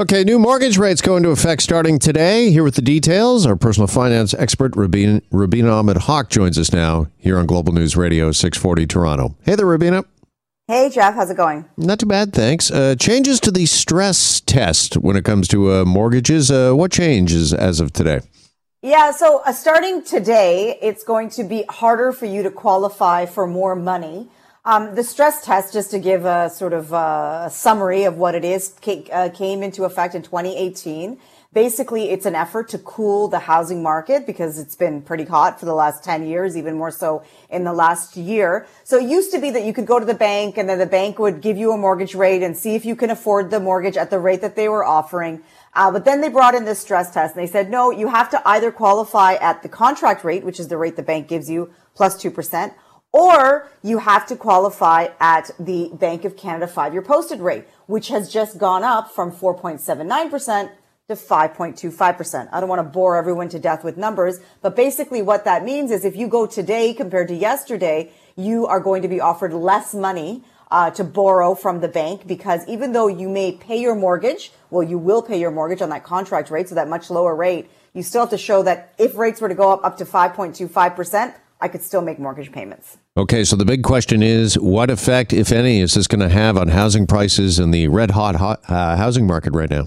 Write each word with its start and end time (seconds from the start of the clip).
Okay, 0.00 0.22
new 0.22 0.38
mortgage 0.38 0.78
rates 0.78 1.00
go 1.00 1.16
into 1.16 1.30
effect 1.30 1.60
starting 1.60 1.98
today. 1.98 2.52
Here 2.52 2.62
with 2.62 2.76
the 2.76 2.82
details, 2.82 3.44
our 3.44 3.56
personal 3.56 3.88
finance 3.88 4.32
expert, 4.32 4.76
Rubina, 4.76 5.22
Rubina 5.32 5.72
Ahmed 5.72 6.02
Haq, 6.02 6.30
joins 6.30 6.56
us 6.56 6.72
now 6.72 7.08
here 7.16 7.36
on 7.36 7.46
Global 7.46 7.72
News 7.72 7.96
Radio 7.96 8.30
640 8.30 8.86
Toronto. 8.86 9.34
Hey 9.42 9.56
there, 9.56 9.66
Rubina. 9.66 10.04
Hey, 10.68 10.88
Jeff. 10.88 11.14
How's 11.14 11.30
it 11.30 11.36
going? 11.36 11.64
Not 11.76 11.98
too 11.98 12.06
bad, 12.06 12.32
thanks. 12.32 12.70
Uh, 12.70 12.94
changes 12.94 13.40
to 13.40 13.50
the 13.50 13.66
stress 13.66 14.40
test 14.40 14.98
when 14.98 15.16
it 15.16 15.24
comes 15.24 15.48
to 15.48 15.72
uh, 15.72 15.84
mortgages. 15.84 16.48
Uh, 16.48 16.74
what 16.74 16.92
changes 16.92 17.52
as 17.52 17.80
of 17.80 17.92
today? 17.92 18.20
Yeah, 18.82 19.10
so 19.10 19.42
uh, 19.44 19.52
starting 19.52 20.04
today, 20.04 20.78
it's 20.80 21.02
going 21.02 21.28
to 21.30 21.42
be 21.42 21.64
harder 21.68 22.12
for 22.12 22.26
you 22.26 22.44
to 22.44 22.52
qualify 22.52 23.26
for 23.26 23.48
more 23.48 23.74
money. 23.74 24.28
Um, 24.68 24.94
the 24.94 25.02
stress 25.02 25.42
test, 25.46 25.72
just 25.72 25.90
to 25.92 25.98
give 25.98 26.26
a 26.26 26.50
sort 26.50 26.74
of 26.74 26.92
uh, 26.92 27.44
a 27.46 27.50
summary 27.50 28.04
of 28.04 28.18
what 28.18 28.34
it 28.34 28.44
is, 28.44 28.74
uh, 29.10 29.30
came 29.32 29.62
into 29.62 29.84
effect 29.84 30.14
in 30.14 30.20
2018. 30.20 31.18
Basically, 31.54 32.10
it's 32.10 32.26
an 32.26 32.34
effort 32.34 32.68
to 32.68 32.78
cool 32.80 33.28
the 33.28 33.38
housing 33.38 33.82
market 33.82 34.26
because 34.26 34.58
it's 34.58 34.76
been 34.76 35.00
pretty 35.00 35.24
hot 35.24 35.58
for 35.58 35.64
the 35.64 35.72
last 35.72 36.04
10 36.04 36.26
years, 36.26 36.54
even 36.54 36.76
more 36.76 36.90
so 36.90 37.22
in 37.48 37.64
the 37.64 37.72
last 37.72 38.14
year. 38.14 38.66
So 38.84 38.98
it 38.98 39.08
used 39.08 39.30
to 39.30 39.38
be 39.38 39.48
that 39.52 39.64
you 39.64 39.72
could 39.72 39.86
go 39.86 39.98
to 39.98 40.04
the 40.04 40.12
bank 40.12 40.58
and 40.58 40.68
then 40.68 40.78
the 40.78 40.84
bank 40.84 41.18
would 41.18 41.40
give 41.40 41.56
you 41.56 41.72
a 41.72 41.78
mortgage 41.78 42.14
rate 42.14 42.42
and 42.42 42.54
see 42.54 42.74
if 42.74 42.84
you 42.84 42.94
can 42.94 43.08
afford 43.08 43.50
the 43.50 43.60
mortgage 43.60 43.96
at 43.96 44.10
the 44.10 44.18
rate 44.18 44.42
that 44.42 44.54
they 44.54 44.68
were 44.68 44.84
offering. 44.84 45.40
Uh, 45.72 45.90
but 45.90 46.04
then 46.04 46.20
they 46.20 46.28
brought 46.28 46.54
in 46.54 46.66
this 46.66 46.78
stress 46.78 47.10
test 47.10 47.34
and 47.34 47.42
they 47.42 47.50
said, 47.50 47.70
no, 47.70 47.90
you 47.90 48.08
have 48.08 48.28
to 48.28 48.42
either 48.46 48.70
qualify 48.70 49.32
at 49.36 49.62
the 49.62 49.68
contract 49.70 50.24
rate, 50.24 50.44
which 50.44 50.60
is 50.60 50.68
the 50.68 50.76
rate 50.76 50.96
the 50.96 51.02
bank 51.02 51.26
gives 51.26 51.48
you 51.48 51.72
plus 51.94 52.22
2%, 52.22 52.74
or 53.12 53.68
you 53.82 53.98
have 53.98 54.26
to 54.26 54.36
qualify 54.36 55.08
at 55.20 55.50
the 55.58 55.90
Bank 55.94 56.24
of 56.24 56.36
Canada 56.36 56.66
five 56.66 56.92
year 56.92 57.02
posted 57.02 57.40
rate, 57.40 57.64
which 57.86 58.08
has 58.08 58.30
just 58.30 58.58
gone 58.58 58.84
up 58.84 59.10
from 59.10 59.32
4.79% 59.32 60.70
to 61.08 61.14
5.25%. 61.14 62.48
I 62.52 62.60
don't 62.60 62.68
want 62.68 62.80
to 62.80 62.82
bore 62.82 63.16
everyone 63.16 63.48
to 63.48 63.58
death 63.58 63.82
with 63.82 63.96
numbers, 63.96 64.40
but 64.60 64.76
basically 64.76 65.22
what 65.22 65.46
that 65.46 65.64
means 65.64 65.90
is 65.90 66.04
if 66.04 66.16
you 66.16 66.28
go 66.28 66.46
today 66.46 66.92
compared 66.92 67.28
to 67.28 67.34
yesterday, 67.34 68.12
you 68.36 68.66
are 68.66 68.78
going 68.78 69.00
to 69.02 69.08
be 69.08 69.20
offered 69.20 69.54
less 69.54 69.94
money 69.94 70.44
uh, 70.70 70.90
to 70.90 71.02
borrow 71.02 71.54
from 71.54 71.80
the 71.80 71.88
bank 71.88 72.26
because 72.26 72.66
even 72.68 72.92
though 72.92 73.06
you 73.08 73.26
may 73.30 73.52
pay 73.52 73.80
your 73.80 73.94
mortgage, 73.94 74.52
well, 74.68 74.86
you 74.86 74.98
will 74.98 75.22
pay 75.22 75.40
your 75.40 75.50
mortgage 75.50 75.80
on 75.80 75.88
that 75.88 76.04
contract 76.04 76.50
rate, 76.50 76.68
so 76.68 76.74
that 76.74 76.88
much 76.88 77.08
lower 77.08 77.34
rate, 77.34 77.70
you 77.94 78.02
still 78.02 78.20
have 78.20 78.30
to 78.30 78.36
show 78.36 78.62
that 78.62 78.92
if 78.98 79.16
rates 79.16 79.40
were 79.40 79.48
to 79.48 79.54
go 79.54 79.72
up 79.72 79.82
up 79.82 79.96
to 79.96 80.04
5.25%, 80.04 81.34
I 81.60 81.68
could 81.68 81.82
still 81.82 82.02
make 82.02 82.18
mortgage 82.18 82.52
payments. 82.52 82.98
Okay, 83.16 83.44
so 83.44 83.56
the 83.56 83.64
big 83.64 83.82
question 83.82 84.22
is 84.22 84.58
what 84.58 84.90
effect, 84.90 85.32
if 85.32 85.50
any, 85.50 85.80
is 85.80 85.94
this 85.94 86.06
going 86.06 86.20
to 86.20 86.28
have 86.28 86.56
on 86.56 86.68
housing 86.68 87.06
prices 87.06 87.58
in 87.58 87.72
the 87.72 87.88
red 87.88 88.12
hot, 88.12 88.36
hot 88.36 88.60
uh, 88.68 88.96
housing 88.96 89.26
market 89.26 89.54
right 89.54 89.70
now? 89.70 89.86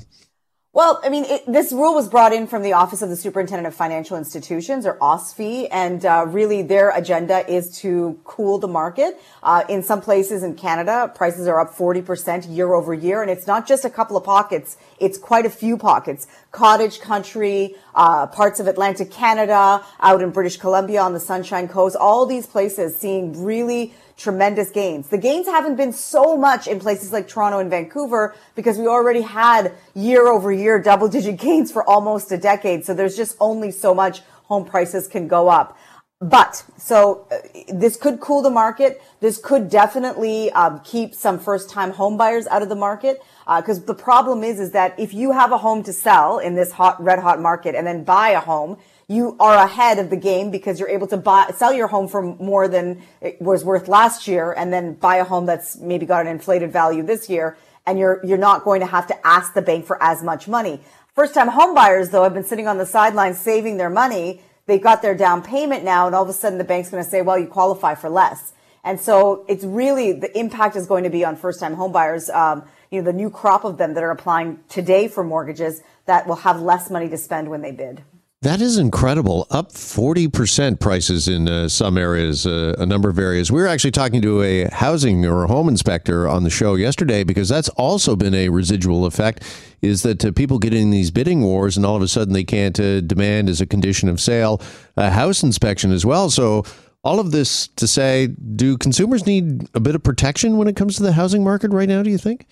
Well, 0.74 1.02
I 1.04 1.10
mean, 1.10 1.26
it, 1.26 1.44
this 1.46 1.74
rule 1.74 1.94
was 1.94 2.08
brought 2.08 2.32
in 2.32 2.48
from 2.48 2.64
the 2.64 2.72
Office 2.72 3.02
of 3.02 3.10
the 3.10 3.18
Superintendent 3.18 3.68
of 3.68 3.76
Financial 3.76 4.16
Institutions, 4.16 4.86
or 4.86 4.98
OSFI, 5.00 5.68
and 5.70 6.06
uh, 6.06 6.26
really 6.30 6.62
their 6.62 6.92
agenda 6.92 7.46
is 7.52 7.78
to 7.80 8.18
cool 8.24 8.58
the 8.58 8.70
market. 8.70 9.20
Uh, 9.44 9.66
in 9.68 9.84
some 9.84 10.00
places 10.00 10.44
in 10.44 10.56
Canada, 10.56 11.12
prices 11.14 11.46
are 11.46 11.60
up 11.60 11.76
40% 11.76 12.56
year 12.56 12.74
over 12.74 12.94
year, 12.94 13.22
and 13.22 13.30
it's 13.30 13.46
not 13.46 13.68
just 13.68 13.84
a 13.84 13.90
couple 13.90 14.16
of 14.16 14.24
pockets, 14.24 14.78
it's 15.02 15.18
quite 15.18 15.46
a 15.46 15.50
few 15.50 15.78
pockets. 15.78 16.28
Cottage 16.52 17.02
country, 17.02 17.76
uh, 17.96 18.28
parts 18.28 18.60
of 18.60 18.68
Atlantic 18.68 19.12
Canada, 19.12 19.84
out 20.00 20.22
in 20.22 20.30
British 20.30 20.58
Columbia 20.58 21.02
on 21.02 21.14
the 21.14 21.20
Sunshine 21.20 21.68
Coast, 21.68 21.96
all 22.00 22.26
these 22.26 22.46
places 22.46 22.98
seeing 22.98 23.44
really 23.44 23.94
tremendous 24.16 24.70
gains. 24.70 25.10
The 25.10 25.18
gains 25.18 25.48
haven't 25.48 25.76
been 25.76 25.92
so 25.92 26.38
much 26.38 26.68
in 26.68 26.80
places 26.80 27.12
like 27.12 27.28
Toronto 27.28 27.58
and 27.58 27.70
Vancouver 27.70 28.36
because 28.56 28.78
we 28.78 28.86
already 28.86 29.22
had 29.22 29.74
year 29.96 30.28
over 30.28 30.52
year 30.52 30.80
double 30.80 31.08
digit 31.08 31.38
gains 31.40 31.72
for 31.72 31.84
almost 31.90 32.32
a 32.32 32.38
decade. 32.38 32.86
So 32.86 32.94
there's 32.94 33.18
just 33.18 33.36
only 33.40 33.72
so 33.72 33.96
much 33.96 34.22
home 34.44 34.66
prices 34.66 35.08
can 35.08 35.28
go 35.28 35.50
up. 35.50 35.78
But 36.22 36.64
so 36.78 37.26
uh, 37.32 37.38
this 37.74 37.98
could 37.98 38.20
cool 38.20 38.44
the 38.44 38.52
market. 38.52 39.02
This 39.22 39.40
could 39.40 39.70
definitely 39.70 40.52
um, 40.52 40.80
keep 40.84 41.16
some 41.16 41.40
first-time 41.40 41.92
home 41.92 42.16
buyers 42.16 42.46
out 42.46 42.62
of 42.62 42.70
the 42.70 42.76
market. 42.76 43.24
Because 43.48 43.80
uh, 43.80 43.86
the 43.88 43.96
problem 43.96 44.44
is, 44.44 44.60
is 44.60 44.72
that 44.72 44.98
if 45.00 45.16
you 45.16 45.32
have 45.32 45.52
a 45.52 45.58
home 45.58 45.82
to 45.84 45.92
sell 45.92 46.38
in 46.38 46.54
this 46.54 46.74
hot, 46.74 47.02
red 47.04 47.20
hot 47.20 47.42
market 47.42 47.74
and 47.74 47.88
then 47.88 48.04
buy 48.04 48.30
a 48.30 48.40
home, 48.40 48.78
you 49.08 49.36
are 49.40 49.56
ahead 49.56 49.98
of 49.98 50.12
the 50.12 50.16
game 50.16 50.52
because 50.52 50.80
you're 50.80 50.90
able 50.90 51.08
to 51.08 51.18
buy, 51.18 51.50
sell 51.56 51.74
your 51.74 51.88
home 51.88 52.08
for 52.08 52.22
more 52.22 52.68
than 52.68 53.02
it 53.20 53.42
was 53.42 53.66
worth 53.66 53.88
last 53.88 54.28
year 54.28 54.54
and 54.54 54.72
then 54.72 54.94
buy 54.94 55.16
a 55.18 55.24
home 55.24 55.48
that's 55.48 55.78
maybe 55.78 56.06
got 56.06 56.22
an 56.22 56.32
inflated 56.32 56.72
value 56.72 57.02
this 57.02 57.30
year. 57.30 57.58
And 57.88 57.98
you're, 57.98 58.24
you're 58.24 58.38
not 58.38 58.64
going 58.64 58.80
to 58.82 58.86
have 58.86 59.08
to 59.08 59.28
ask 59.28 59.56
the 59.56 59.62
bank 59.64 59.88
for 59.88 60.02
as 60.02 60.22
much 60.22 60.48
money. 60.48 60.82
First 61.16 61.34
time 61.34 61.48
home 61.48 61.74
buyers 61.74 62.12
though 62.12 62.24
have 62.24 62.36
been 62.36 62.46
sitting 62.46 62.68
on 62.68 62.78
the 62.78 62.86
sidelines 62.86 63.40
saving 63.40 63.78
their 63.78 63.90
money. 63.90 64.44
They've 64.66 64.82
got 64.82 65.02
their 65.02 65.16
down 65.16 65.42
payment 65.42 65.84
now 65.84 66.06
and 66.06 66.16
all 66.16 66.24
of 66.24 66.30
a 66.30 66.34
sudden 66.34 66.58
the 66.58 66.64
bank's 66.64 66.90
going 66.90 67.04
to 67.04 67.10
say, 67.10 67.22
well, 67.22 67.38
you 67.38 67.48
qualify 67.48 67.96
for 67.96 68.10
less. 68.10 68.54
And 68.84 69.00
so 69.00 69.46
it's 69.48 69.64
really 69.64 70.12
the 70.12 70.38
impact 70.38 70.76
is 70.76 70.88
going 70.88 71.04
to 71.04 71.10
be 71.10 71.24
on 71.24 71.36
first 71.36 71.60
time 71.60 71.76
home 71.76 71.92
buyers. 71.92 72.30
Um, 72.30 72.64
you 72.90 73.02
know, 73.02 73.06
the 73.06 73.14
new 73.14 73.30
crop 73.30 73.64
of 73.64 73.78
them 73.78 73.94
that 73.94 74.04
are 74.04 74.12
applying 74.12 74.60
today 74.68 75.08
for 75.08 75.24
mortgages 75.24 75.82
that 76.06 76.28
will 76.28 76.38
have 76.38 76.60
less 76.60 76.90
money 76.90 77.10
to 77.10 77.18
spend 77.18 77.50
when 77.50 77.62
they 77.62 77.72
bid. 77.72 78.04
That 78.44 78.60
is 78.60 78.80
incredible. 78.80 79.46
Up 79.52 79.72
40% 79.72 80.80
prices 80.80 81.28
in 81.28 81.48
uh, 81.48 81.70
some 81.70 81.96
areas, 81.96 82.48
uh, 82.48 82.74
a 82.80 82.88
number 82.88 83.08
of 83.08 83.20
areas. 83.20 83.52
We 83.52 83.62
were 83.62 83.68
actually 83.68 83.92
talking 83.92 84.20
to 84.24 84.42
a 84.42 84.68
housing 84.72 85.24
or 85.28 85.44
a 85.44 85.48
home 85.48 85.70
inspector 85.70 86.28
on 86.28 86.44
the 86.44 86.50
show 86.50 86.74
yesterday 86.74 87.24
because 87.24 87.50
that's 87.50 87.70
also 87.70 88.16
been 88.16 88.34
a 88.34 88.50
residual 88.50 89.06
effect 89.06 89.44
is 89.84 90.02
that 90.02 90.26
uh, 90.26 90.32
people 90.32 90.58
get 90.58 90.74
in 90.74 90.90
these 90.90 91.12
bidding 91.12 91.44
wars 91.44 91.78
and 91.78 91.86
all 91.86 91.96
of 91.96 92.02
a 92.02 92.08
sudden 92.08 92.34
they 92.34 92.44
can't 92.44 92.80
uh, 92.80 93.02
demand 93.02 93.48
as 93.48 93.62
a 93.62 93.68
condition 93.68 94.10
of 94.10 94.20
sale 94.20 94.60
a 94.98 95.12
house 95.12 95.44
inspection 95.44 95.92
as 95.92 96.04
well. 96.04 96.32
So 96.32 96.64
all 97.04 97.20
of 97.20 97.30
this 97.30 97.68
to 97.68 97.86
say, 97.86 98.26
do 98.26 98.76
consumers 98.76 99.28
need 99.28 99.70
a 99.76 99.80
bit 99.80 99.94
of 99.94 100.02
protection 100.02 100.58
when 100.58 100.68
it 100.68 100.76
comes 100.76 100.96
to 100.96 101.04
the 101.04 101.14
housing 101.14 101.44
market 101.44 101.70
right 101.70 101.88
now, 101.88 102.02
do 102.02 102.10
you 102.10 102.18
think? 102.18 102.48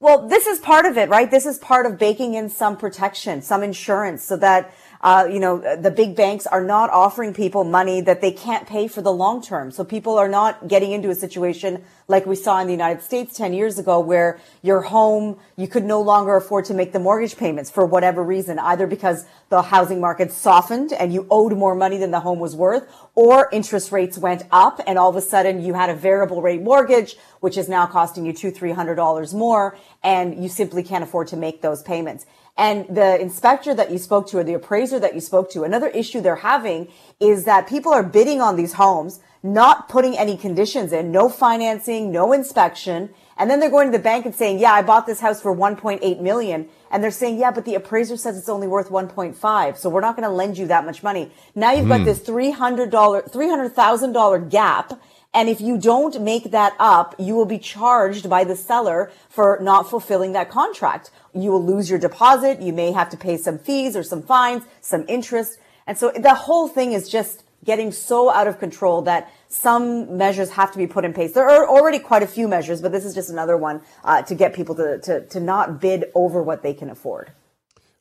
Well, 0.00 0.26
this 0.28 0.46
is 0.46 0.58
part 0.58 0.86
of 0.86 0.96
it, 0.96 1.10
right? 1.10 1.30
This 1.30 1.44
is 1.44 1.58
part 1.58 1.84
of 1.84 1.98
baking 1.98 2.32
in 2.32 2.48
some 2.48 2.76
protection, 2.76 3.42
some 3.42 3.62
insurance 3.62 4.22
so 4.22 4.36
that 4.38 4.72
uh, 5.02 5.26
you 5.30 5.40
know, 5.40 5.76
the 5.76 5.90
big 5.90 6.14
banks 6.14 6.46
are 6.46 6.62
not 6.62 6.90
offering 6.90 7.32
people 7.32 7.64
money 7.64 8.02
that 8.02 8.20
they 8.20 8.30
can't 8.30 8.66
pay 8.66 8.86
for 8.86 9.00
the 9.00 9.12
long 9.12 9.42
term. 9.42 9.70
So 9.70 9.82
people 9.82 10.18
are 10.18 10.28
not 10.28 10.68
getting 10.68 10.92
into 10.92 11.08
a 11.08 11.14
situation 11.14 11.82
like 12.06 12.26
we 12.26 12.36
saw 12.36 12.60
in 12.60 12.66
the 12.66 12.72
United 12.72 13.02
States 13.02 13.36
10 13.36 13.54
years 13.54 13.78
ago 13.78 13.98
where 14.00 14.40
your 14.62 14.82
home, 14.82 15.38
you 15.56 15.68
could 15.68 15.84
no 15.84 16.02
longer 16.02 16.36
afford 16.36 16.64
to 16.66 16.74
make 16.74 16.92
the 16.92 16.98
mortgage 16.98 17.36
payments 17.36 17.70
for 17.70 17.86
whatever 17.86 18.22
reason, 18.22 18.58
either 18.58 18.86
because 18.86 19.24
the 19.48 19.62
housing 19.62 20.00
market 20.00 20.32
softened 20.32 20.92
and 20.92 21.14
you 21.14 21.26
owed 21.30 21.56
more 21.56 21.74
money 21.74 21.96
than 21.96 22.10
the 22.10 22.20
home 22.20 22.40
was 22.40 22.54
worth, 22.54 22.92
or 23.14 23.48
interest 23.52 23.92
rates 23.92 24.18
went 24.18 24.42
up 24.50 24.80
and 24.86 24.98
all 24.98 25.08
of 25.08 25.16
a 25.16 25.20
sudden 25.20 25.62
you 25.62 25.72
had 25.72 25.88
a 25.88 25.94
variable 25.94 26.42
rate 26.42 26.60
mortgage, 26.60 27.16
which 27.38 27.56
is 27.56 27.68
now 27.68 27.86
costing 27.86 28.26
you 28.26 28.32
two, 28.32 28.50
three 28.50 28.72
hundred 28.72 28.96
dollars 28.96 29.32
more, 29.32 29.78
and 30.02 30.42
you 30.42 30.48
simply 30.48 30.82
can't 30.82 31.04
afford 31.04 31.28
to 31.28 31.36
make 31.36 31.62
those 31.62 31.82
payments. 31.82 32.26
And 32.60 32.94
the 32.94 33.18
inspector 33.18 33.72
that 33.72 33.90
you 33.90 33.96
spoke 33.96 34.28
to 34.28 34.38
or 34.38 34.44
the 34.44 34.52
appraiser 34.52 34.98
that 35.00 35.14
you 35.14 35.22
spoke 35.22 35.50
to, 35.52 35.62
another 35.62 35.86
issue 35.88 36.20
they're 36.20 36.36
having 36.36 36.88
is 37.18 37.44
that 37.44 37.66
people 37.66 37.90
are 37.90 38.02
bidding 38.02 38.42
on 38.42 38.56
these 38.56 38.74
homes, 38.74 39.20
not 39.42 39.88
putting 39.88 40.18
any 40.18 40.36
conditions 40.36 40.92
in, 40.92 41.10
no 41.10 41.30
financing, 41.30 42.12
no 42.12 42.34
inspection. 42.34 43.08
And 43.38 43.48
then 43.48 43.60
they're 43.60 43.70
going 43.70 43.90
to 43.90 43.96
the 43.96 44.02
bank 44.02 44.26
and 44.26 44.34
saying, 44.34 44.58
yeah, 44.58 44.72
I 44.72 44.82
bought 44.82 45.06
this 45.06 45.20
house 45.20 45.40
for 45.40 45.56
1.8 45.56 46.20
million. 46.20 46.68
And 46.90 47.02
they're 47.02 47.10
saying, 47.10 47.38
yeah, 47.38 47.50
but 47.50 47.64
the 47.64 47.76
appraiser 47.76 48.18
says 48.18 48.36
it's 48.36 48.50
only 48.50 48.68
worth 48.68 48.90
1.5. 48.90 49.78
So 49.78 49.88
we're 49.88 50.02
not 50.02 50.14
going 50.14 50.28
to 50.28 50.34
lend 50.34 50.58
you 50.58 50.66
that 50.66 50.84
much 50.84 51.02
money. 51.02 51.32
Now 51.54 51.72
you've 51.72 51.86
mm. 51.86 51.88
got 51.88 52.00
hmm. 52.00 52.04
this 52.04 52.20
$300, 52.20 52.90
$300,000 52.90 54.50
gap 54.50 55.00
and 55.32 55.48
if 55.48 55.60
you 55.60 55.78
don't 55.78 56.20
make 56.20 56.50
that 56.50 56.74
up, 56.80 57.14
you 57.18 57.34
will 57.34 57.46
be 57.46 57.58
charged 57.58 58.28
by 58.28 58.42
the 58.42 58.56
seller 58.56 59.12
for 59.28 59.58
not 59.62 59.88
fulfilling 59.88 60.32
that 60.32 60.50
contract. 60.50 61.10
You 61.32 61.52
will 61.52 61.64
lose 61.64 61.88
your 61.88 62.00
deposit. 62.00 62.60
You 62.60 62.72
may 62.72 62.90
have 62.90 63.10
to 63.10 63.16
pay 63.16 63.36
some 63.36 63.58
fees 63.58 63.94
or 63.94 64.02
some 64.02 64.22
fines, 64.22 64.64
some 64.80 65.04
interest. 65.08 65.58
And 65.86 65.96
so 65.96 66.10
the 66.10 66.34
whole 66.34 66.66
thing 66.66 66.92
is 66.92 67.08
just 67.08 67.44
getting 67.64 67.92
so 67.92 68.30
out 68.30 68.48
of 68.48 68.58
control 68.58 69.02
that 69.02 69.30
some 69.48 70.16
measures 70.16 70.50
have 70.50 70.72
to 70.72 70.78
be 70.78 70.86
put 70.86 71.04
in 71.04 71.12
place. 71.12 71.32
There 71.32 71.48
are 71.48 71.68
already 71.68 72.00
quite 72.00 72.22
a 72.22 72.26
few 72.26 72.48
measures, 72.48 72.80
but 72.80 72.90
this 72.90 73.04
is 73.04 73.14
just 73.14 73.30
another 73.30 73.56
one 73.56 73.82
uh, 74.02 74.22
to 74.22 74.34
get 74.34 74.54
people 74.54 74.74
to, 74.76 74.98
to, 74.98 75.26
to 75.26 75.40
not 75.40 75.80
bid 75.80 76.06
over 76.14 76.42
what 76.42 76.62
they 76.62 76.74
can 76.74 76.90
afford. 76.90 77.32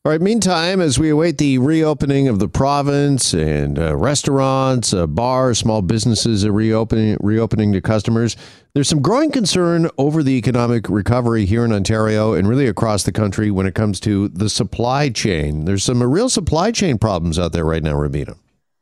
All 0.06 0.13
right, 0.13 0.22
meantime, 0.22 0.80
as 0.80 0.98
we 0.98 1.10
await 1.10 1.40
the 1.40 1.57
reopening 1.57 2.30
of 2.30 2.40
the 2.40 2.48
province 2.48 3.34
and 3.34 3.78
uh, 3.78 3.98
restaurants, 3.98 4.94
uh, 4.94 5.06
bars, 5.06 5.60
small 5.60 5.81
businesses 5.81 6.46
are 6.46 6.54
reopening, 6.54 7.18
reopening 7.19 7.74
to 7.74 7.81
customers, 7.81 8.38
there's 8.74 8.88
some 8.88 9.01
growing 9.01 9.30
concern 9.30 9.90
over 9.98 10.24
the 10.24 10.38
economic 10.38 10.88
recovery 10.88 11.46
here 11.46 11.66
in 11.66 11.74
Ontario 11.74 12.31
and 12.31 12.48
really 12.48 12.66
across 12.66 13.04
the 13.04 13.12
country 13.12 13.51
when 13.51 13.66
it 13.68 13.75
comes 13.75 14.00
to 14.00 14.30
the 14.30 14.50
supply 14.50 15.10
chain. 15.10 15.66
There's 15.66 15.84
some 15.84 16.02
real 16.02 16.30
supply 16.30 16.72
chain 16.72 16.98
problems 16.98 17.38
out 17.38 17.52
there 17.52 17.66
right 17.66 17.84
now, 17.84 17.95
Rubina. 17.95 18.36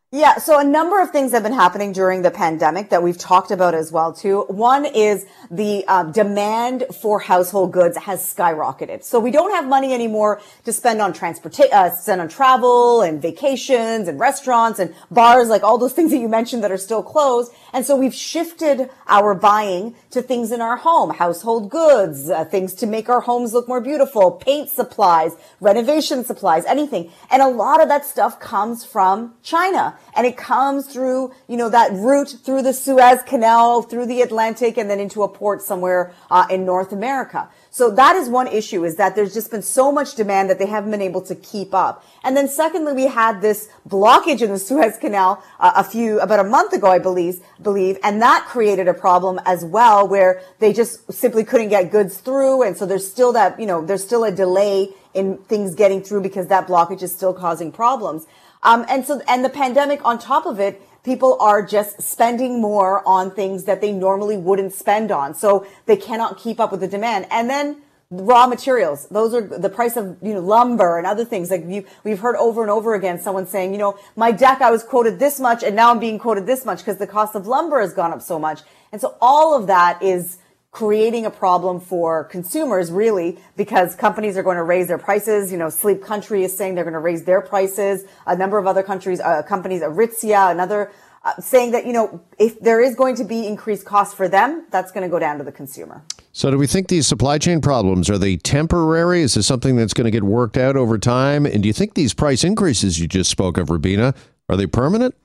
Yeah, 0.10 0.38
so 0.38 0.58
a 0.58 0.64
number 0.64 1.02
of 1.02 1.12
things 1.12 1.34
have 1.34 1.44
been 1.44 1.52
happening 1.52 1.92
during 1.92 2.22
the 2.22 2.32
pandemic 2.32 2.92
that 2.92 3.04
we've 3.04 3.18
talked 3.18 3.52
about 3.52 3.76
as 3.76 3.92
well 3.92 4.14
too. 4.14 4.46
One 4.48 4.86
is 4.86 5.26
the 5.52 5.84
uh, 5.86 6.04
demand 6.04 6.86
for 7.02 7.20
household 7.20 7.74
goods 7.74 7.98
has 7.98 8.22
skyrocketed. 8.22 9.04
So 9.04 9.20
we 9.20 9.32
don't 9.32 9.52
have 9.52 9.68
money 9.68 9.94
anymore 9.94 10.40
to 10.64 10.72
spend 10.72 11.02
on 11.02 11.12
transportation, 11.12 11.74
uh, 11.74 11.90
spend 11.94 12.22
on 12.22 12.30
travel 12.30 13.02
and 13.02 13.22
vacations 13.22 14.08
and 14.08 14.18
restaurants 14.18 14.80
and 14.80 14.96
bars, 15.12 15.50
like 15.50 15.64
all 15.64 15.78
those 15.78 15.92
things 15.98 16.12
that 16.12 16.20
you 16.20 16.30
mentioned 16.30 16.64
that 16.64 16.72
are 16.72 16.78
still 16.78 17.04
closed. 17.04 17.52
And 17.74 17.86
so 17.86 17.98
we've 17.98 18.16
shifted 18.16 18.90
our 19.08 19.36
buying 19.36 19.94
to 20.12 20.22
things 20.22 20.54
in 20.54 20.62
our 20.62 20.78
home, 20.78 21.10
household 21.10 21.70
goods, 21.70 22.30
uh, 22.30 22.46
things 22.46 22.74
to 22.76 22.88
make 22.88 23.10
our 23.10 23.20
homes 23.20 23.52
look 23.52 23.68
more 23.68 23.82
beautiful, 23.82 24.32
paint 24.32 24.70
supplies, 24.70 25.34
renovation 25.60 26.24
supplies, 26.24 26.64
anything. 26.64 27.12
And 27.30 27.42
a 27.42 27.50
lot 27.50 27.82
of 27.82 27.90
that 27.90 28.06
stuff 28.06 28.40
comes 28.40 28.86
from 28.86 29.34
China 29.44 29.97
and 30.16 30.26
it 30.26 30.38
comes 30.38 30.88
through, 30.88 31.34
you 31.48 31.58
know, 31.58 31.70
that 31.70 31.92
route 31.94 32.36
through 32.44 32.62
the 32.62 32.74
Suez 32.74 33.22
Canal, 33.24 33.82
through 33.82 34.08
the 34.08 34.22
Atlantic, 34.22 34.78
and 34.78 34.90
then 34.90 35.00
into 35.00 35.24
a 35.24 35.28
port 35.28 35.62
somewhere 35.62 36.14
uh, 36.32 36.48
in 36.50 36.66
North 36.66 36.92
America. 36.92 37.50
So 37.70 37.92
that 37.92 38.16
is 38.16 38.28
one 38.28 38.48
issue 38.48 38.84
is 38.86 38.96
that 38.96 39.16
there's 39.16 39.36
just 39.36 39.52
been 39.52 39.62
so 39.62 39.92
much 39.92 40.16
demand 40.16 40.50
that 40.50 40.58
they 40.58 40.66
haven't 40.66 40.90
been 40.90 41.02
able 41.02 41.22
to 41.22 41.36
keep 41.36 41.76
up. 41.76 42.04
And 42.24 42.36
then 42.36 42.48
secondly, 42.48 42.94
we 42.94 43.06
had 43.06 43.40
this 43.40 43.70
blockage 43.88 44.42
in 44.42 44.50
the 44.50 44.58
Suez 44.68 44.98
Canal 44.98 45.44
uh, 45.60 45.74
a 45.76 45.84
few, 45.84 46.20
about 46.20 46.40
a 46.40 46.44
month 46.44 46.74
ago, 46.74 46.88
I 46.88 46.98
believe, 46.98 47.40
believe, 47.62 48.00
and 48.04 48.20
that 48.22 48.46
created 48.48 48.88
a 48.88 48.96
problem 48.96 49.40
as 49.46 49.64
well 49.64 50.08
where 50.08 50.42
they 50.58 50.74
just 50.74 51.14
simply 51.14 51.44
couldn't 51.44 51.70
get 51.70 51.92
goods 51.92 52.18
through. 52.18 52.64
And 52.64 52.76
so 52.76 52.88
there's 52.88 53.08
still 53.08 53.32
that, 53.34 53.60
you 53.60 53.68
know, 53.68 53.86
there's 53.86 54.04
still 54.04 54.24
a 54.24 54.32
delay 54.32 54.90
in 55.14 55.38
things 55.38 55.76
getting 55.76 56.02
through 56.02 56.22
because 56.22 56.48
that 56.48 56.68
blockage 56.68 57.02
is 57.02 57.14
still 57.14 57.34
causing 57.34 57.72
problems. 57.72 58.26
Um, 58.64 58.86
and 58.90 59.06
so, 59.06 59.22
and 59.28 59.44
the 59.44 59.50
pandemic 59.50 60.04
on 60.04 60.20
top 60.20 60.46
of 60.46 60.60
it, 60.60 60.82
people 61.04 61.38
are 61.40 61.66
just 61.66 62.02
spending 62.02 62.62
more 62.62 63.08
on 63.08 63.32
things 63.32 63.66
that 63.66 63.82
they 63.82 63.92
normally 63.92 64.38
wouldn't 64.38 64.74
spend 64.74 65.12
on. 65.12 65.34
So 65.34 65.66
they 65.86 65.98
cannot 65.98 66.38
keep 66.38 66.60
up 66.60 66.72
with 66.72 66.82
the 66.82 66.88
demand. 66.88 67.28
And 67.32 67.50
then 67.50 67.82
raw 68.10 68.48
materials. 68.48 69.08
Those 69.10 69.34
are 69.34 69.42
the 69.42 69.70
price 69.70 69.98
of, 69.98 70.18
you 70.22 70.34
know, 70.34 70.40
lumber 70.40 70.98
and 70.98 71.06
other 71.06 71.26
things. 71.26 71.52
Like 71.52 71.66
you, 71.68 71.86
we've 72.04 72.20
heard 72.20 72.36
over 72.38 72.62
and 72.62 72.72
over 72.72 72.96
again 72.96 73.20
someone 73.20 73.48
saying, 73.48 73.74
you 73.74 73.78
know, 73.78 74.00
my 74.16 74.32
deck, 74.32 74.62
I 74.62 74.72
was 74.72 74.84
quoted 74.84 75.20
this 75.20 75.40
much 75.40 75.64
and 75.64 75.76
now 75.76 75.92
I'm 75.92 76.00
being 76.00 76.18
quoted 76.18 76.46
this 76.46 76.66
much 76.66 76.80
because 76.80 76.98
the 76.98 77.08
cost 77.08 77.36
of 77.36 77.48
lumber 77.48 77.82
has 77.82 77.94
gone 77.94 78.14
up 78.14 78.22
so 78.22 78.40
much. 78.40 78.62
And 78.92 79.02
so 79.02 79.18
all 79.20 79.60
of 79.60 79.68
that 79.68 80.02
is, 80.02 80.38
creating 80.78 81.26
a 81.26 81.32
problem 81.32 81.80
for 81.80 82.26
consumers 82.26 82.92
really 82.92 83.36
because 83.56 83.96
companies 83.96 84.38
are 84.38 84.44
going 84.44 84.58
to 84.58 84.64
raise 84.64 84.88
their 84.88 85.00
prices. 85.00 85.52
You 85.52 85.58
know, 85.58 85.70
Sleep 85.70 86.04
Country 86.04 86.44
is 86.44 86.56
saying 86.56 86.76
they're 86.76 86.84
going 86.84 86.94
to 86.94 87.00
raise 87.00 87.24
their 87.24 87.42
prices. 87.42 88.06
A 88.28 88.36
number 88.38 88.60
of 88.60 88.68
other 88.68 88.84
countries, 88.84 89.20
uh, 89.20 89.42
companies, 89.42 89.82
Aritzia, 89.82 90.52
another 90.52 90.92
uh, 91.26 91.34
saying 91.40 91.72
that, 91.72 91.88
you 91.88 91.94
know, 91.94 92.22
if 92.38 92.60
there 92.60 92.80
is 92.80 92.94
going 92.94 93.16
to 93.16 93.24
be 93.24 93.48
increased 93.48 93.86
cost 93.86 94.16
for 94.16 94.30
them, 94.30 94.68
that's 94.70 94.92
going 94.92 95.02
to 95.02 95.10
go 95.10 95.18
down 95.18 95.40
to 95.40 95.44
the 95.44 95.52
consumer. 95.52 96.04
So 96.32 96.52
do 96.52 96.60
we 96.60 96.68
think 96.68 96.90
these 96.90 97.08
supply 97.08 97.40
chain 97.40 97.60
problems 97.60 98.08
are 98.08 98.20
they 98.20 98.38
temporary? 98.38 99.24
Is 99.24 99.34
this 99.34 99.48
something 99.48 99.78
that's 99.78 99.96
going 99.96 100.06
to 100.06 100.12
get 100.12 100.22
worked 100.22 100.58
out 100.58 100.76
over 100.76 101.00
time? 101.00 101.48
And 101.48 101.64
do 101.64 101.68
you 101.68 101.74
think 101.74 101.96
these 101.96 102.14
price 102.14 102.44
increases 102.44 103.00
you 103.00 103.08
just 103.08 103.32
spoke 103.32 103.58
of, 103.58 103.72
Rubina, 103.72 104.14
are 104.48 104.56
they 104.56 104.68
permanent? 104.68 105.16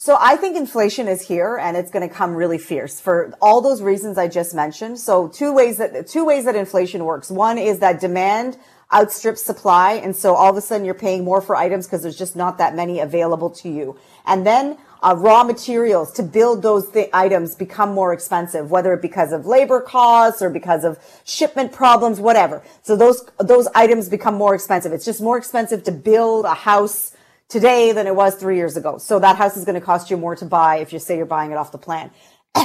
So 0.00 0.16
I 0.20 0.36
think 0.36 0.56
inflation 0.56 1.08
is 1.08 1.26
here 1.26 1.56
and 1.56 1.76
it's 1.76 1.90
going 1.90 2.08
to 2.08 2.14
come 2.14 2.36
really 2.36 2.56
fierce 2.56 3.00
for 3.00 3.34
all 3.42 3.60
those 3.60 3.82
reasons 3.82 4.16
I 4.16 4.28
just 4.28 4.54
mentioned. 4.54 5.00
So 5.00 5.26
two 5.26 5.52
ways 5.52 5.78
that, 5.78 6.06
two 6.06 6.24
ways 6.24 6.44
that 6.44 6.54
inflation 6.54 7.04
works. 7.04 7.32
One 7.32 7.58
is 7.58 7.80
that 7.80 8.00
demand 8.00 8.58
outstrips 8.92 9.42
supply. 9.42 9.94
And 9.94 10.14
so 10.14 10.36
all 10.36 10.50
of 10.50 10.56
a 10.56 10.60
sudden 10.60 10.84
you're 10.84 10.94
paying 10.94 11.24
more 11.24 11.40
for 11.40 11.56
items 11.56 11.86
because 11.86 12.02
there's 12.02 12.16
just 12.16 12.36
not 12.36 12.58
that 12.58 12.76
many 12.76 13.00
available 13.00 13.50
to 13.50 13.68
you. 13.68 13.98
And 14.24 14.46
then 14.46 14.78
uh, 15.02 15.16
raw 15.18 15.42
materials 15.42 16.12
to 16.12 16.22
build 16.22 16.62
those 16.62 16.88
th- 16.92 17.10
items 17.12 17.56
become 17.56 17.92
more 17.92 18.12
expensive, 18.12 18.70
whether 18.70 18.92
it 18.92 19.02
because 19.02 19.32
of 19.32 19.46
labor 19.46 19.80
costs 19.80 20.40
or 20.40 20.48
because 20.48 20.84
of 20.84 20.96
shipment 21.24 21.72
problems, 21.72 22.20
whatever. 22.20 22.62
So 22.82 22.94
those, 22.94 23.28
those 23.40 23.66
items 23.74 24.08
become 24.08 24.36
more 24.36 24.54
expensive. 24.54 24.92
It's 24.92 25.04
just 25.04 25.20
more 25.20 25.36
expensive 25.36 25.82
to 25.84 25.92
build 25.92 26.44
a 26.44 26.54
house 26.54 27.16
today 27.48 27.92
than 27.92 28.06
it 28.06 28.14
was 28.14 28.34
three 28.34 28.56
years 28.56 28.76
ago. 28.76 28.98
So 28.98 29.18
that 29.18 29.36
house 29.36 29.56
is 29.56 29.64
going 29.64 29.78
to 29.78 29.84
cost 29.84 30.10
you 30.10 30.16
more 30.16 30.36
to 30.36 30.44
buy 30.44 30.76
if 30.76 30.92
you 30.92 30.98
say 30.98 31.16
you're 31.16 31.26
buying 31.26 31.50
it 31.50 31.56
off 31.56 31.72
the 31.72 31.78
plan. 31.78 32.10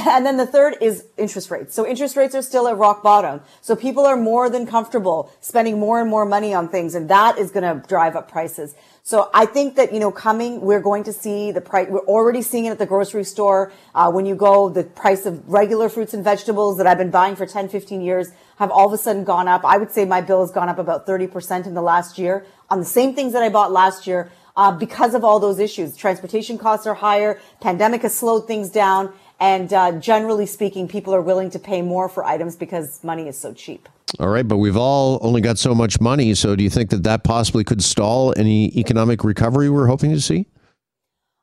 And 0.06 0.26
then 0.26 0.36
the 0.36 0.46
third 0.46 0.76
is 0.80 1.06
interest 1.16 1.50
rates. 1.50 1.74
So 1.74 1.86
interest 1.86 2.16
rates 2.16 2.34
are 2.34 2.42
still 2.42 2.66
at 2.66 2.76
rock 2.76 3.02
bottom. 3.02 3.40
So 3.60 3.76
people 3.76 4.04
are 4.06 4.16
more 4.16 4.50
than 4.50 4.66
comfortable 4.66 5.30
spending 5.40 5.78
more 5.78 6.00
and 6.00 6.10
more 6.10 6.24
money 6.24 6.52
on 6.52 6.68
things. 6.68 6.94
And 6.94 7.08
that 7.10 7.38
is 7.38 7.50
going 7.50 7.62
to 7.62 7.86
drive 7.86 8.16
up 8.16 8.28
prices. 8.28 8.74
So 9.02 9.30
I 9.32 9.46
think 9.46 9.76
that, 9.76 9.92
you 9.92 10.00
know, 10.00 10.10
coming, 10.10 10.62
we're 10.62 10.80
going 10.80 11.04
to 11.04 11.12
see 11.12 11.52
the 11.52 11.60
price, 11.60 11.88
we're 11.88 12.06
already 12.06 12.42
seeing 12.42 12.64
it 12.64 12.70
at 12.70 12.78
the 12.78 12.86
grocery 12.86 13.24
store. 13.24 13.72
Uh, 13.94 14.10
when 14.10 14.26
you 14.26 14.34
go, 14.34 14.68
the 14.68 14.84
price 14.84 15.26
of 15.26 15.46
regular 15.48 15.88
fruits 15.88 16.12
and 16.12 16.24
vegetables 16.24 16.76
that 16.78 16.86
I've 16.86 16.98
been 16.98 17.10
buying 17.10 17.36
for 17.36 17.46
10, 17.46 17.68
15 17.68 18.00
years 18.00 18.30
have 18.58 18.70
all 18.70 18.86
of 18.86 18.92
a 18.92 18.98
sudden 18.98 19.24
gone 19.24 19.46
up. 19.46 19.64
I 19.64 19.78
would 19.78 19.90
say 19.90 20.04
my 20.04 20.20
bill 20.20 20.40
has 20.40 20.50
gone 20.50 20.68
up 20.68 20.78
about 20.78 21.06
30% 21.06 21.66
in 21.66 21.74
the 21.74 21.82
last 21.82 22.18
year 22.18 22.46
on 22.68 22.80
the 22.80 22.86
same 22.86 23.14
things 23.14 23.32
that 23.32 23.42
I 23.42 23.48
bought 23.48 23.70
last 23.70 24.06
year 24.06 24.30
uh, 24.56 24.72
because 24.72 25.14
of 25.14 25.24
all 25.24 25.40
those 25.40 25.58
issues. 25.58 25.96
Transportation 25.96 26.58
costs 26.58 26.86
are 26.86 26.94
higher. 26.94 27.40
Pandemic 27.60 28.02
has 28.02 28.14
slowed 28.14 28.46
things 28.46 28.70
down. 28.70 29.12
And 29.40 29.72
uh, 29.72 29.92
generally 29.92 30.46
speaking, 30.46 30.86
people 30.86 31.14
are 31.14 31.20
willing 31.20 31.50
to 31.50 31.58
pay 31.58 31.82
more 31.82 32.08
for 32.08 32.24
items 32.24 32.56
because 32.56 33.02
money 33.02 33.26
is 33.26 33.38
so 33.38 33.52
cheap. 33.52 33.88
All 34.20 34.28
right, 34.28 34.46
but 34.46 34.58
we've 34.58 34.76
all 34.76 35.18
only 35.22 35.40
got 35.40 35.58
so 35.58 35.74
much 35.74 36.00
money. 36.00 36.34
So 36.34 36.54
do 36.54 36.62
you 36.62 36.70
think 36.70 36.90
that 36.90 37.02
that 37.02 37.24
possibly 37.24 37.64
could 37.64 37.82
stall 37.82 38.32
any 38.36 38.66
economic 38.78 39.24
recovery 39.24 39.68
we're 39.68 39.88
hoping 39.88 40.12
to 40.12 40.20
see? 40.20 40.46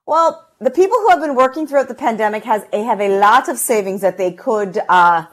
Well, 0.05 0.47
the 0.59 0.71
people 0.71 0.97
who 0.99 1.09
have 1.09 1.19
been 1.19 1.35
working 1.35 1.67
throughout 1.67 1.89
the 1.89 1.95
pandemic 1.95 2.43
has 2.45 2.63
have 2.71 3.01
a 3.01 3.19
lot 3.19 3.49
of 3.49 3.57
savings 3.57 4.01
that 4.01 4.17
they 4.17 4.31
could 4.31 4.79
uh, 4.87 5.25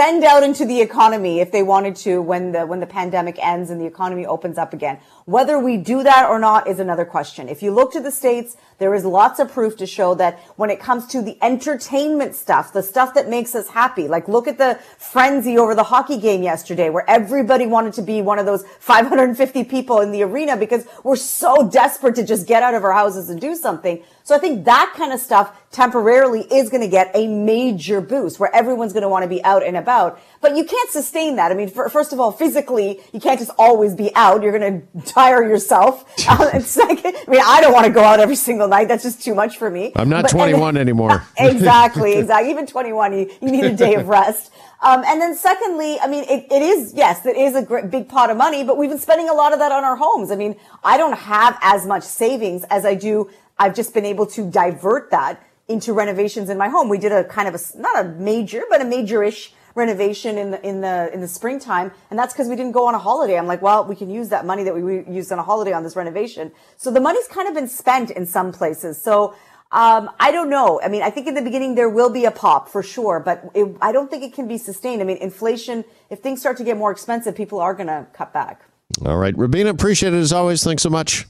send 0.00 0.24
out 0.24 0.42
into 0.42 0.64
the 0.64 0.80
economy 0.80 1.40
if 1.40 1.52
they 1.52 1.62
wanted 1.62 1.96
to 1.96 2.22
when 2.22 2.52
the 2.52 2.64
when 2.64 2.80
the 2.80 2.86
pandemic 2.86 3.38
ends 3.44 3.68
and 3.68 3.80
the 3.80 3.86
economy 3.86 4.24
opens 4.24 4.56
up 4.56 4.72
again. 4.72 4.98
Whether 5.30 5.60
we 5.60 5.76
do 5.76 6.02
that 6.02 6.28
or 6.28 6.40
not 6.40 6.66
is 6.66 6.80
another 6.80 7.04
question. 7.04 7.48
If 7.48 7.62
you 7.62 7.70
look 7.70 7.92
to 7.92 8.00
the 8.00 8.10
states, 8.10 8.56
there 8.78 8.92
is 8.96 9.04
lots 9.04 9.38
of 9.38 9.52
proof 9.52 9.76
to 9.76 9.86
show 9.86 10.12
that 10.16 10.40
when 10.56 10.70
it 10.70 10.80
comes 10.80 11.06
to 11.06 11.22
the 11.22 11.38
entertainment 11.40 12.34
stuff, 12.34 12.72
the 12.72 12.82
stuff 12.82 13.14
that 13.14 13.28
makes 13.28 13.54
us 13.54 13.68
happy, 13.68 14.08
like 14.08 14.26
look 14.26 14.48
at 14.48 14.58
the 14.58 14.80
frenzy 14.98 15.56
over 15.56 15.76
the 15.76 15.84
hockey 15.84 16.18
game 16.18 16.42
yesterday 16.42 16.90
where 16.90 17.08
everybody 17.08 17.64
wanted 17.64 17.92
to 17.92 18.02
be 18.02 18.20
one 18.20 18.40
of 18.40 18.46
those 18.46 18.64
550 18.80 19.62
people 19.62 20.00
in 20.00 20.10
the 20.10 20.24
arena 20.24 20.56
because 20.56 20.84
we're 21.04 21.14
so 21.14 21.68
desperate 21.68 22.16
to 22.16 22.26
just 22.26 22.48
get 22.48 22.64
out 22.64 22.74
of 22.74 22.82
our 22.82 22.92
houses 22.92 23.30
and 23.30 23.40
do 23.40 23.54
something. 23.54 24.02
So 24.24 24.34
I 24.34 24.38
think 24.40 24.64
that 24.64 24.94
kind 24.96 25.12
of 25.12 25.20
stuff 25.20 25.56
temporarily 25.70 26.40
is 26.40 26.70
going 26.70 26.82
to 26.82 26.88
get 26.88 27.10
a 27.14 27.28
major 27.28 28.00
boost 28.00 28.40
where 28.40 28.52
everyone's 28.54 28.92
going 28.92 29.02
to 29.02 29.08
want 29.08 29.22
to 29.22 29.28
be 29.28 29.44
out 29.44 29.64
and 29.64 29.76
about. 29.76 30.20
But 30.40 30.56
you 30.56 30.64
can't 30.64 30.90
sustain 30.90 31.36
that. 31.36 31.52
I 31.52 31.54
mean, 31.54 31.68
for, 31.68 31.88
first 31.90 32.14
of 32.14 32.20
all, 32.20 32.32
physically, 32.32 33.00
you 33.12 33.20
can't 33.20 33.38
just 33.38 33.50
always 33.58 33.94
be 33.94 34.14
out. 34.14 34.42
You're 34.42 34.58
going 34.58 34.88
to 34.94 35.02
tire 35.02 35.46
yourself. 35.46 36.04
Um, 36.28 36.48
and 36.54 36.64
second, 36.64 37.14
I 37.14 37.30
mean, 37.30 37.42
I 37.44 37.60
don't 37.60 37.74
want 37.74 37.84
to 37.86 37.92
go 37.92 38.02
out 38.02 38.20
every 38.20 38.36
single 38.36 38.66
night. 38.66 38.88
That's 38.88 39.02
just 39.02 39.22
too 39.22 39.34
much 39.34 39.58
for 39.58 39.70
me. 39.70 39.92
I'm 39.96 40.08
not 40.08 40.22
but, 40.22 40.30
21 40.30 40.74
then, 40.74 40.80
anymore. 40.80 41.26
exactly, 41.38 42.12
exactly. 42.16 42.50
Even 42.50 42.66
21, 42.66 43.12
you, 43.12 43.30
you 43.42 43.50
need 43.50 43.64
a 43.64 43.76
day 43.76 43.96
of 43.96 44.08
rest. 44.08 44.50
Um, 44.82 45.02
and 45.06 45.20
then 45.20 45.34
secondly, 45.34 46.00
I 46.00 46.06
mean, 46.06 46.24
it, 46.24 46.46
it 46.50 46.62
is, 46.62 46.94
yes, 46.94 47.26
it 47.26 47.36
is 47.36 47.54
a 47.54 47.62
great, 47.62 47.90
big 47.90 48.08
pot 48.08 48.30
of 48.30 48.38
money, 48.38 48.64
but 48.64 48.78
we've 48.78 48.88
been 48.88 48.98
spending 48.98 49.28
a 49.28 49.34
lot 49.34 49.52
of 49.52 49.58
that 49.58 49.72
on 49.72 49.84
our 49.84 49.96
homes. 49.96 50.30
I 50.30 50.36
mean, 50.36 50.56
I 50.82 50.96
don't 50.96 51.18
have 51.18 51.58
as 51.60 51.84
much 51.84 52.02
savings 52.02 52.64
as 52.70 52.86
I 52.86 52.94
do. 52.94 53.28
I've 53.58 53.74
just 53.74 53.92
been 53.92 54.06
able 54.06 54.24
to 54.28 54.50
divert 54.50 55.10
that 55.10 55.46
into 55.68 55.92
renovations 55.92 56.48
in 56.48 56.56
my 56.56 56.68
home. 56.68 56.88
We 56.88 56.96
did 56.96 57.12
a 57.12 57.24
kind 57.24 57.46
of 57.46 57.54
a, 57.54 57.78
not 57.78 58.06
a 58.06 58.08
major, 58.08 58.62
but 58.70 58.80
a 58.80 58.84
major-ish 58.86 59.52
renovation 59.74 60.38
in 60.38 60.50
the 60.50 60.66
in 60.66 60.80
the 60.80 61.10
in 61.12 61.20
the 61.20 61.28
springtime, 61.28 61.92
and 62.10 62.18
that's 62.18 62.32
because 62.32 62.48
we 62.48 62.56
didn't 62.56 62.72
go 62.72 62.86
on 62.86 62.94
a 62.94 62.98
holiday. 62.98 63.38
I'm 63.38 63.46
like, 63.46 63.62
well, 63.62 63.84
we 63.84 63.96
can 63.96 64.10
use 64.10 64.28
that 64.28 64.44
money 64.46 64.64
that 64.64 64.74
we 64.74 65.04
used 65.12 65.30
on 65.32 65.38
a 65.38 65.42
holiday 65.42 65.72
on 65.72 65.82
this 65.82 65.96
renovation. 65.96 66.52
So 66.76 66.90
the 66.90 67.00
money's 67.00 67.26
kind 67.28 67.48
of 67.48 67.54
been 67.54 67.68
spent 67.68 68.10
in 68.10 68.26
some 68.26 68.52
places. 68.52 69.00
So 69.00 69.34
um, 69.72 70.10
I 70.18 70.32
don't 70.32 70.50
know. 70.50 70.80
I 70.82 70.88
mean, 70.88 71.02
I 71.02 71.10
think 71.10 71.28
in 71.28 71.34
the 71.34 71.42
beginning 71.42 71.76
there 71.76 71.88
will 71.88 72.10
be 72.10 72.24
a 72.24 72.30
pop 72.30 72.68
for 72.68 72.82
sure, 72.82 73.20
but 73.20 73.50
it, 73.54 73.76
I 73.80 73.92
don't 73.92 74.10
think 74.10 74.24
it 74.24 74.32
can 74.32 74.48
be 74.48 74.58
sustained. 74.58 75.00
I 75.00 75.04
mean, 75.04 75.18
inflation. 75.18 75.84
If 76.10 76.20
things 76.20 76.40
start 76.40 76.56
to 76.56 76.64
get 76.64 76.76
more 76.76 76.90
expensive, 76.90 77.36
people 77.36 77.60
are 77.60 77.74
going 77.74 77.86
to 77.86 78.06
cut 78.12 78.32
back. 78.32 78.62
All 79.06 79.16
right, 79.16 79.36
Rubina, 79.36 79.70
appreciate 79.70 80.12
it 80.12 80.18
as 80.18 80.32
always. 80.32 80.64
Thanks 80.64 80.82
so 80.82 80.90
much. 80.90 81.26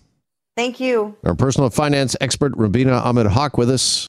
Thank 0.56 0.80
you. 0.80 1.16
Our 1.24 1.34
personal 1.34 1.68
finance 1.68 2.16
expert, 2.20 2.52
Rubina 2.56 2.92
Ahmed 2.92 3.26
Haq, 3.26 3.58
with 3.58 3.70
us. 3.70 4.08